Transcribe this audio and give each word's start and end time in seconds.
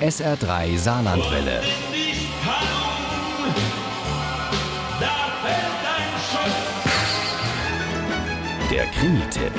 SR3 0.00 0.76
Saarlandwelle. 0.76 1.62
Der 8.70 8.84
Krimi-Tipp. 8.88 9.52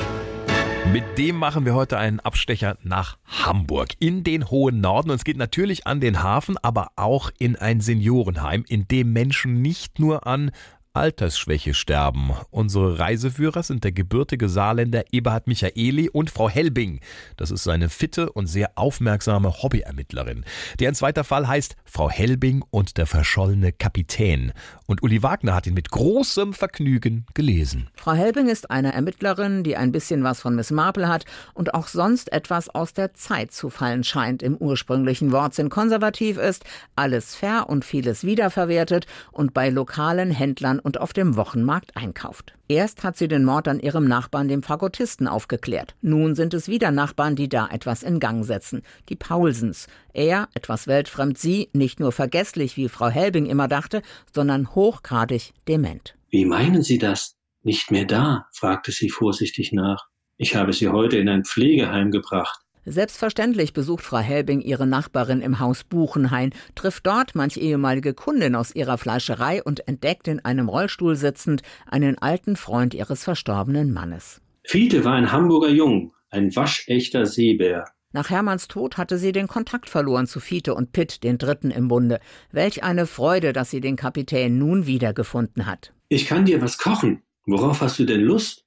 Mit 0.92 1.18
dem 1.18 1.34
machen 1.36 1.64
wir 1.64 1.74
heute 1.74 1.98
einen 1.98 2.20
Abstecher 2.20 2.78
nach 2.84 3.18
Hamburg 3.26 3.88
in 3.98 4.22
den 4.22 4.48
hohen 4.48 4.80
Norden. 4.80 5.10
Und 5.10 5.16
es 5.16 5.24
geht 5.24 5.36
natürlich 5.36 5.88
an 5.88 6.00
den 6.00 6.22
Hafen, 6.22 6.56
aber 6.62 6.92
auch 6.94 7.32
in 7.40 7.56
ein 7.56 7.80
Seniorenheim, 7.80 8.64
in 8.68 8.86
dem 8.86 9.12
Menschen 9.12 9.60
nicht 9.60 9.98
nur 9.98 10.28
an 10.28 10.52
Altersschwäche 10.98 11.74
sterben. 11.74 12.32
Unsere 12.50 12.98
Reiseführer 12.98 13.62
sind 13.62 13.84
der 13.84 13.92
gebürtige 13.92 14.48
Saarländer 14.48 15.04
Eberhard 15.12 15.46
Michaeli 15.46 16.10
und 16.10 16.28
Frau 16.28 16.48
Helbing. 16.48 16.98
Das 17.36 17.52
ist 17.52 17.62
seine 17.62 17.88
fitte 17.88 18.32
und 18.32 18.48
sehr 18.48 18.72
aufmerksame 18.74 19.62
Hobbyermittlerin. 19.62 20.44
Deren 20.80 20.96
zweiter 20.96 21.22
Fall 21.22 21.46
heißt 21.46 21.76
Frau 21.84 22.10
Helbing 22.10 22.64
und 22.70 22.98
der 22.98 23.06
verschollene 23.06 23.70
Kapitän. 23.70 24.52
Und 24.86 25.04
Uli 25.04 25.22
Wagner 25.22 25.54
hat 25.54 25.68
ihn 25.68 25.74
mit 25.74 25.90
großem 25.90 26.52
Vergnügen 26.52 27.26
gelesen. 27.32 27.90
Frau 27.94 28.14
Helbing 28.14 28.48
ist 28.48 28.70
eine 28.72 28.92
Ermittlerin, 28.92 29.62
die 29.62 29.76
ein 29.76 29.92
bisschen 29.92 30.24
was 30.24 30.40
von 30.40 30.56
Miss 30.56 30.72
Marple 30.72 31.08
hat 31.08 31.26
und 31.54 31.74
auch 31.74 31.86
sonst 31.86 32.32
etwas 32.32 32.68
aus 32.70 32.92
der 32.92 33.14
Zeit 33.14 33.52
zu 33.52 33.70
fallen 33.70 34.02
scheint. 34.02 34.42
Im 34.42 34.56
ursprünglichen 34.56 35.30
Wortsinn 35.30 35.68
konservativ 35.68 36.38
ist, 36.38 36.64
alles 36.96 37.36
fair 37.36 37.66
und 37.68 37.84
vieles 37.84 38.24
wiederverwertet 38.24 39.06
und 39.30 39.54
bei 39.54 39.68
lokalen 39.68 40.32
Händlern 40.32 40.80
und 40.87 40.87
auf 40.96 41.12
dem 41.12 41.36
Wochenmarkt 41.36 41.96
einkauft. 41.96 42.54
Erst 42.68 43.04
hat 43.04 43.18
sie 43.18 43.28
den 43.28 43.44
Mord 43.44 43.68
an 43.68 43.80
ihrem 43.80 44.08
Nachbarn, 44.08 44.48
dem 44.48 44.62
Fagottisten, 44.62 45.28
aufgeklärt. 45.28 45.96
Nun 46.00 46.34
sind 46.34 46.54
es 46.54 46.68
wieder 46.68 46.90
Nachbarn, 46.90 47.36
die 47.36 47.48
da 47.48 47.68
etwas 47.68 48.02
in 48.02 48.20
Gang 48.20 48.44
setzen. 48.44 48.82
Die 49.08 49.16
Paulsens. 49.16 49.88
Er, 50.14 50.48
etwas 50.54 50.86
weltfremd, 50.86 51.36
sie, 51.36 51.68
nicht 51.72 52.00
nur 52.00 52.12
vergesslich, 52.12 52.76
wie 52.76 52.88
Frau 52.88 53.08
Helbing 53.08 53.46
immer 53.46 53.68
dachte, 53.68 54.00
sondern 54.32 54.74
hochgradig 54.74 55.52
dement. 55.66 56.14
Wie 56.30 56.44
meinen 56.44 56.82
Sie 56.82 56.98
das? 56.98 57.36
Nicht 57.62 57.90
mehr 57.90 58.04
da? 58.04 58.46
fragte 58.52 58.92
sie 58.92 59.10
vorsichtig 59.10 59.72
nach. 59.72 60.06
Ich 60.36 60.54
habe 60.54 60.72
sie 60.72 60.88
heute 60.88 61.18
in 61.18 61.28
ein 61.28 61.44
Pflegeheim 61.44 62.10
gebracht. 62.10 62.60
Selbstverständlich 62.90 63.74
besucht 63.74 64.02
Frau 64.02 64.18
Helbing 64.18 64.60
ihre 64.60 64.86
Nachbarin 64.86 65.42
im 65.42 65.60
Haus 65.60 65.84
Buchenhain, 65.84 66.54
trifft 66.74 67.06
dort 67.06 67.34
manch 67.34 67.58
ehemalige 67.58 68.14
Kundin 68.14 68.54
aus 68.54 68.74
ihrer 68.74 68.96
Fleischerei 68.96 69.62
und 69.62 69.86
entdeckt 69.86 70.26
in 70.26 70.42
einem 70.44 70.68
Rollstuhl 70.68 71.14
sitzend 71.14 71.62
einen 71.86 72.16
alten 72.18 72.56
Freund 72.56 72.94
ihres 72.94 73.24
verstorbenen 73.24 73.92
Mannes. 73.92 74.40
Fiete 74.64 75.04
war 75.04 75.14
ein 75.14 75.32
Hamburger 75.32 75.68
Jung, 75.68 76.12
ein 76.30 76.54
waschechter 76.56 77.26
Seebär. 77.26 77.84
Nach 78.12 78.30
Hermanns 78.30 78.68
Tod 78.68 78.96
hatte 78.96 79.18
sie 79.18 79.32
den 79.32 79.48
Kontakt 79.48 79.90
verloren 79.90 80.26
zu 80.26 80.40
Fiete 80.40 80.74
und 80.74 80.92
Pitt, 80.92 81.22
den 81.24 81.36
Dritten 81.36 81.70
im 81.70 81.88
Bunde. 81.88 82.20
Welch 82.52 82.82
eine 82.82 83.06
Freude, 83.06 83.52
dass 83.52 83.70
sie 83.70 83.82
den 83.82 83.96
Kapitän 83.96 84.56
nun 84.56 84.86
wiedergefunden 84.86 85.66
hat. 85.66 85.92
Ich 86.08 86.26
kann 86.26 86.46
dir 86.46 86.62
was 86.62 86.78
kochen. 86.78 87.22
Worauf 87.44 87.82
hast 87.82 87.98
du 87.98 88.04
denn 88.04 88.22
Lust? 88.22 88.64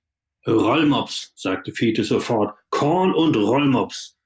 Rollmops, 0.48 1.34
sagte 1.36 1.72
Fiete 1.72 2.04
sofort. 2.04 2.56
Korn 2.70 3.14
und 3.14 3.36
Rollmops. 3.36 4.18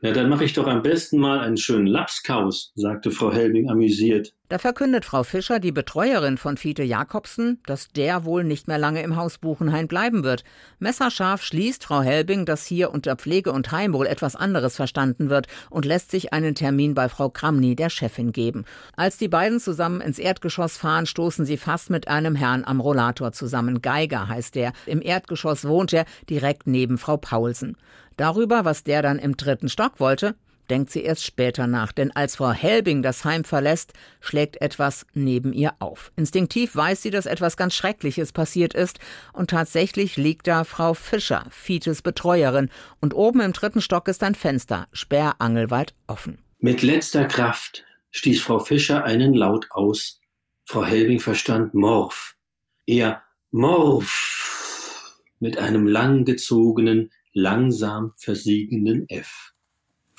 Na, 0.00 0.10
dann 0.10 0.28
mache 0.28 0.44
ich 0.44 0.52
doch 0.52 0.66
am 0.66 0.82
besten 0.82 1.18
mal 1.18 1.40
einen 1.40 1.56
schönen 1.56 1.86
Lapskaus, 1.86 2.72
sagte 2.74 3.10
Frau 3.10 3.32
Helbing 3.32 3.70
amüsiert. 3.70 4.34
Da 4.48 4.58
verkündet 4.58 5.06
Frau 5.06 5.22
Fischer, 5.22 5.60
die 5.60 5.72
Betreuerin 5.72 6.36
von 6.36 6.58
Fiete 6.58 6.82
Jakobsen, 6.82 7.60
dass 7.64 7.88
der 7.88 8.26
wohl 8.26 8.44
nicht 8.44 8.68
mehr 8.68 8.76
lange 8.76 9.02
im 9.02 9.16
Haus 9.16 9.38
Buchenhain 9.38 9.88
bleiben 9.88 10.24
wird. 10.24 10.44
Messerscharf 10.78 11.42
schließt 11.42 11.84
Frau 11.84 12.02
Helbing, 12.02 12.44
dass 12.44 12.66
hier 12.66 12.90
unter 12.90 13.16
Pflege 13.16 13.50
und 13.50 13.72
Heim 13.72 13.94
wohl 13.94 14.06
etwas 14.06 14.36
anderes 14.36 14.76
verstanden 14.76 15.30
wird 15.30 15.46
und 15.70 15.86
lässt 15.86 16.10
sich 16.10 16.34
einen 16.34 16.54
Termin 16.54 16.92
bei 16.92 17.08
Frau 17.08 17.30
Kramny, 17.30 17.76
der 17.76 17.88
Chefin, 17.88 18.32
geben. 18.32 18.66
Als 18.94 19.16
die 19.16 19.28
beiden 19.28 19.58
zusammen 19.58 20.02
ins 20.02 20.18
Erdgeschoss 20.18 20.76
fahren, 20.76 21.06
stoßen 21.06 21.46
sie 21.46 21.56
fast 21.56 21.88
mit 21.88 22.08
einem 22.08 22.34
Herrn 22.36 22.64
am 22.64 22.80
Rollator 22.80 23.32
zusammen. 23.32 23.80
Geiger 23.80 24.28
heißt 24.28 24.54
der. 24.54 24.74
Im 24.84 25.00
Erdgeschoss 25.00 25.64
wohnt 25.66 25.94
er 25.94 26.04
direkt 26.28 26.66
neben 26.66 26.98
Frau 26.98 27.16
Paulsen. 27.16 27.78
Darüber, 28.18 28.66
was 28.66 28.84
der 28.84 29.00
dann 29.00 29.18
im 29.18 29.38
dritten 29.38 29.70
Stock 29.70 29.98
wollte, 29.98 30.34
denkt 30.72 30.90
sie 30.90 31.02
erst 31.02 31.22
später 31.22 31.66
nach, 31.66 31.92
denn 31.92 32.12
als 32.12 32.36
Frau 32.36 32.50
Helbing 32.50 33.02
das 33.02 33.26
Heim 33.26 33.44
verlässt, 33.44 33.92
schlägt 34.22 34.62
etwas 34.62 35.04
neben 35.12 35.52
ihr 35.52 35.74
auf. 35.80 36.12
Instinktiv 36.16 36.74
weiß 36.74 37.02
sie, 37.02 37.10
dass 37.10 37.26
etwas 37.26 37.58
ganz 37.58 37.74
Schreckliches 37.74 38.32
passiert 38.32 38.72
ist, 38.72 38.98
und 39.34 39.50
tatsächlich 39.50 40.16
liegt 40.16 40.46
da 40.46 40.64
Frau 40.64 40.94
Fischer, 40.94 41.44
Fietes 41.50 42.00
Betreuerin, 42.00 42.70
und 43.02 43.12
oben 43.12 43.40
im 43.40 43.52
dritten 43.52 43.82
Stock 43.82 44.08
ist 44.08 44.22
ein 44.22 44.34
Fenster, 44.34 44.88
sperrangelweit 44.94 45.92
offen. 46.06 46.38
Mit 46.58 46.80
letzter 46.80 47.26
Kraft 47.26 47.84
stieß 48.10 48.40
Frau 48.40 48.58
Fischer 48.58 49.04
einen 49.04 49.34
Laut 49.34 49.66
aus. 49.72 50.22
Frau 50.64 50.86
Helbing 50.86 51.20
verstand 51.20 51.74
Morph. 51.74 52.34
Eher 52.86 53.22
Morph 53.50 55.20
mit 55.38 55.58
einem 55.58 55.86
langgezogenen, 55.86 57.10
langsam 57.34 58.14
versiegenden 58.16 59.06
F. 59.10 59.51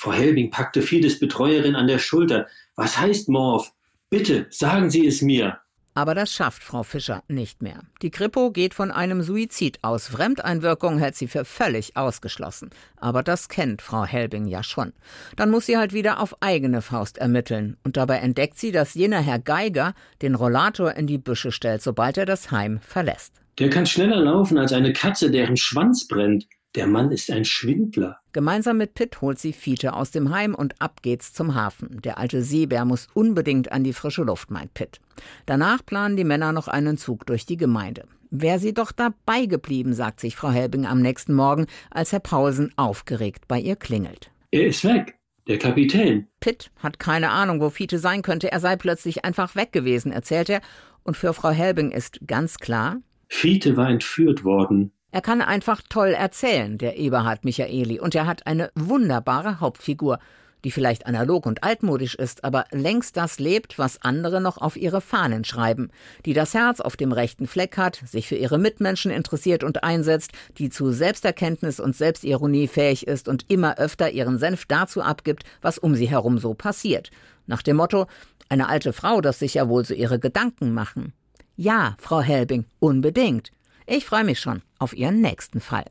Frau 0.04 0.12
Helbing 0.12 0.52
packte 0.52 0.82
Fides 0.82 1.18
Betreuerin 1.18 1.78
an 1.78 1.88
der 1.88 1.98
Schulter. 1.98 2.48
Was 2.76 3.00
heißt 3.00 3.30
Morph? 3.30 3.72
Bitte, 4.10 4.48
sagen 4.50 4.90
Sie 4.90 5.08
es 5.08 5.22
mir. 5.22 5.60
Aber 5.94 6.14
das 6.14 6.30
schafft 6.30 6.62
Frau 6.62 6.84
Fischer 6.84 7.24
nicht 7.30 7.62
mehr. 7.62 7.80
Die 8.02 8.12
Kripo 8.12 8.52
geht 8.52 8.74
von 8.74 8.92
einem 8.92 9.22
Suizid 9.22 9.80
aus. 9.82 10.10
Fremdeinwirkung 10.10 11.00
hält 11.00 11.16
sie 11.16 11.30
für 11.30 11.46
völlig 11.46 11.96
ausgeschlossen. 11.96 12.72
Aber 12.98 13.24
das 13.24 13.48
kennt 13.48 13.82
Frau 13.82 14.04
Helbing 14.04 14.46
ja 14.46 14.62
schon. 14.62 14.92
Dann 15.38 15.50
muss 15.50 15.68
sie 15.68 15.78
halt 15.78 15.94
wieder 15.94 16.20
auf 16.20 16.36
eigene 16.42 16.82
Faust 16.82 17.18
ermitteln. 17.18 17.78
Und 17.86 17.96
dabei 17.96 18.18
entdeckt 18.18 18.60
sie, 18.60 18.74
dass 18.74 18.96
jener 18.96 19.22
Herr 19.22 19.40
Geiger 19.40 19.94
den 20.22 20.36
Rollator 20.36 20.96
in 20.96 21.08
die 21.08 21.18
Büsche 21.18 21.54
stellt, 21.54 21.82
sobald 21.82 22.18
er 22.18 22.26
das 22.26 22.52
Heim 22.52 22.82
verlässt. 22.82 23.36
Der 23.58 23.70
kann 23.70 23.86
schneller 23.86 24.20
laufen 24.20 24.58
als 24.58 24.74
eine 24.74 24.92
Katze, 24.92 25.32
deren 25.32 25.56
Schwanz 25.56 26.10
brennt. 26.10 26.46
Der 26.76 26.88
Mann 26.88 27.12
ist 27.12 27.30
ein 27.30 27.46
Schwindler. 27.46 28.20
Gemeinsam 28.32 28.78
mit 28.78 28.96
Pitt 28.96 29.22
holt 29.22 29.38
sie 29.38 29.54
Fiete 29.54 29.94
aus 29.94 30.10
dem 30.10 30.34
Heim 30.34 30.56
und 30.56 30.82
ab 30.82 31.04
geht's 31.04 31.32
zum 31.32 31.54
Hafen. 31.54 32.02
Der 32.02 32.18
alte 32.18 32.42
Seebär 32.42 32.84
muss 32.84 33.08
unbedingt 33.14 33.72
an 33.72 33.84
die 33.84 33.94
frische 33.94 34.24
Luft, 34.24 34.50
meint 34.50 34.74
Pitt. 34.74 35.00
Danach 35.46 35.86
planen 35.86 36.18
die 36.18 36.24
Männer 36.24 36.52
noch 36.52 36.68
einen 36.68 36.98
Zug 36.98 37.28
durch 37.28 37.46
die 37.46 37.58
Gemeinde. 37.58 38.06
Wäre 38.32 38.58
sie 38.58 38.74
doch 38.74 38.92
dabei 38.92 39.46
geblieben, 39.46 39.94
sagt 39.94 40.20
sich 40.20 40.36
Frau 40.36 40.50
Helbing 40.50 40.88
am 40.88 41.00
nächsten 41.00 41.36
Morgen, 41.36 41.68
als 41.92 42.12
Herr 42.12 42.20
Pausen 42.20 42.74
aufgeregt 42.76 43.48
bei 43.48 43.60
ihr 43.60 43.76
klingelt. 43.76 44.32
Er 44.50 44.66
ist 44.66 44.84
weg. 44.84 45.20
Der 45.48 45.60
Kapitän. 45.60 46.28
Pitt 46.40 46.72
hat 46.80 46.98
keine 46.98 47.30
Ahnung, 47.30 47.60
wo 47.60 47.70
Fiete 47.70 48.00
sein 48.00 48.24
könnte. 48.24 48.52
Er 48.52 48.60
sei 48.60 48.78
plötzlich 48.78 49.26
einfach 49.26 49.56
weg 49.56 49.74
gewesen, 49.74 50.12
erzählt 50.12 50.50
er. 50.50 50.62
Und 51.04 51.18
für 51.18 51.34
Frau 51.34 51.52
Helbing 51.52 51.92
ist 51.92 52.22
ganz 52.26 52.58
klar. 52.58 52.98
Fiete 53.28 53.78
war 53.78 53.90
entführt 53.90 54.44
worden. 54.44 54.92
Er 55.14 55.22
kann 55.22 55.44
einfach 55.44 55.84
toll 55.88 56.10
erzählen, 56.10 56.80
der 56.80 56.98
Eberhard 56.98 57.46
Michaeli, 57.46 58.00
und 58.00 58.16
er 58.16 58.26
hat 58.26 58.48
eine 58.48 58.72
wunderbare 58.74 59.60
Hauptfigur, 59.60 60.18
die 60.64 60.72
vielleicht 60.72 61.06
analog 61.06 61.46
und 61.46 61.64
altmodisch 61.64 62.16
ist, 62.16 62.44
aber 62.44 62.66
längst 62.72 63.16
das 63.16 63.38
lebt, 63.38 63.78
was 63.78 64.02
andere 64.02 64.42
noch 64.42 64.58
auf 64.58 64.76
ihre 64.76 65.02
Fahnen 65.02 65.46
schreiben, 65.46 65.92
die 66.26 66.34
das 66.34 66.56
Herz 66.56 66.80
auf 66.80 66.98
dem 66.98 67.12
rechten 67.12 67.46
Fleck 67.46 67.78
hat, 67.78 67.98
sich 67.98 68.28
für 68.28 68.38
ihre 68.38 68.58
Mitmenschen 68.58 69.12
interessiert 69.12 69.64
und 69.64 69.84
einsetzt, 69.84 70.32
die 70.58 70.72
zu 70.72 70.92
Selbsterkenntnis 70.92 71.80
und 71.80 71.96
Selbstironie 71.96 72.68
fähig 72.68 73.06
ist 73.06 73.28
und 73.28 73.46
immer 73.52 73.78
öfter 73.78 74.10
ihren 74.10 74.40
Senf 74.40 74.66
dazu 74.66 75.04
abgibt, 75.04 75.44
was 75.62 75.78
um 75.78 75.94
sie 75.94 76.10
herum 76.10 76.40
so 76.40 76.56
passiert. 76.56 77.12
Nach 77.46 77.62
dem 77.62 77.76
Motto, 77.76 78.08
eine 78.50 78.68
alte 78.68 78.94
Frau 78.94 79.22
darf 79.22 79.38
sich 79.38 79.54
ja 79.54 79.70
wohl 79.70 79.86
so 79.86 79.94
ihre 79.94 80.18
Gedanken 80.18 80.74
machen. 80.74 81.14
Ja, 81.56 81.98
Frau 82.00 82.22
Helbing, 82.22 82.66
unbedingt. 82.80 83.52
Ich 83.86 84.06
freue 84.06 84.24
mich 84.24 84.40
schon 84.40 84.62
auf 84.80 84.94
Ihren 84.94 85.22
nächsten 85.22 85.60
Fall. 85.60 85.86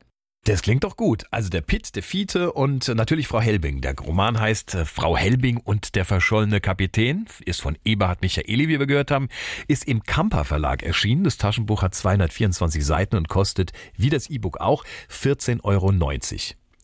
Das 0.45 0.61
klingt 0.61 0.83
doch 0.83 0.97
gut. 0.97 1.23
Also 1.31 1.49
der 1.49 1.61
Pitt, 1.61 1.95
der 1.95 2.03
Fiete 2.03 2.51
und 2.51 2.89
natürlich 2.89 3.29
Frau 3.29 3.39
Helbing. 3.39 3.79
Der 3.79 3.95
Roman 3.97 4.41
heißt 4.41 4.75
äh, 4.75 4.85
Frau 4.85 5.15
Helbing 5.15 5.55
und 5.55 5.95
der 5.95 6.03
verschollene 6.03 6.59
Kapitän, 6.59 7.27
ist 7.45 7.61
von 7.61 7.77
Eberhard 7.85 8.21
Michaeli, 8.21 8.67
wie 8.67 8.77
wir 8.77 8.85
gehört 8.85 9.09
haben, 9.09 9.29
ist 9.69 9.87
im 9.87 10.03
Kamper 10.03 10.43
Verlag 10.43 10.83
erschienen. 10.83 11.23
Das 11.23 11.37
Taschenbuch 11.37 11.81
hat 11.81 11.95
224 11.95 12.85
Seiten 12.85 13.15
und 13.15 13.29
kostet, 13.29 13.71
wie 13.95 14.09
das 14.09 14.29
E-Book 14.29 14.59
auch, 14.59 14.83
14,90 15.09 15.63
Euro. 15.63 15.93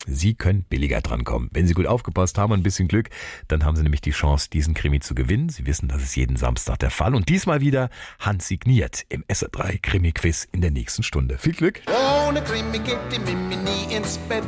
Sie 0.06 0.34
können 0.34 0.64
billiger 0.64 1.00
drankommen. 1.00 1.50
Wenn 1.52 1.66
Sie 1.66 1.74
gut 1.74 1.86
aufgepasst 1.86 2.38
haben 2.38 2.52
und 2.52 2.60
ein 2.60 2.62
bisschen 2.62 2.88
Glück, 2.88 3.10
dann 3.48 3.64
haben 3.64 3.76
Sie 3.76 3.82
nämlich 3.82 4.00
die 4.00 4.10
Chance, 4.10 4.48
diesen 4.50 4.74
Krimi 4.74 5.00
zu 5.00 5.14
gewinnen. 5.14 5.48
Sie 5.48 5.66
wissen, 5.66 5.88
das 5.88 6.02
ist 6.02 6.16
jeden 6.16 6.36
Samstag 6.36 6.78
der 6.78 6.90
Fall. 6.90 7.14
Und 7.14 7.28
diesmal 7.28 7.60
wieder 7.60 7.90
handsigniert 8.18 9.04
im 9.08 9.24
SR3 9.24 9.78
Krimi-Quiz 9.80 10.48
in 10.52 10.62
der 10.62 10.70
nächsten 10.70 11.02
Stunde. 11.02 11.38
Viel 11.38 11.54
Glück! 11.54 11.82
Ohne 12.26 12.42
Krimi 12.42 12.78
geht 12.78 12.98
die 13.12 13.18
Mimi 13.18 13.56
nie 13.56 13.94
ins 13.94 14.18
Bett. 14.28 14.44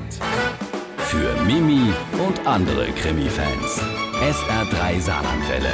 Für 0.98 1.42
Mimi 1.44 1.92
und 2.26 2.46
andere 2.46 2.86
Krimi-Fans. 2.92 3.80
SR3 4.20 5.00
Saarlandwelle. 5.00 5.72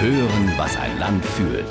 Hören, 0.00 0.52
was 0.56 0.76
ein 0.76 0.98
Land 0.98 1.24
fühlt. 1.24 1.66